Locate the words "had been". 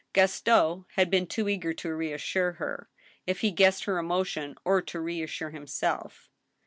0.95-1.27